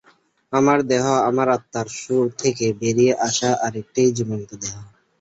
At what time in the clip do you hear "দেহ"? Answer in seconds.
0.89-1.05, 4.61-4.75